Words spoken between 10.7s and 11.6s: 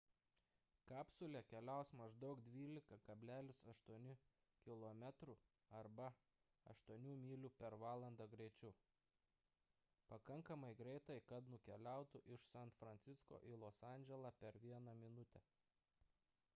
greitai kad